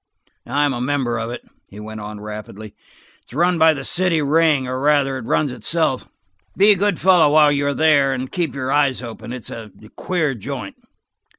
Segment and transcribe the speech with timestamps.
[0.47, 2.73] "I'm a member of it," he went on rapidly.
[3.21, 6.07] "It's run by the city ring, or rather it runs itself.
[6.57, 9.31] Be a good fellow while you're there, and keep your eyes open.
[9.31, 10.75] It's a queer joint."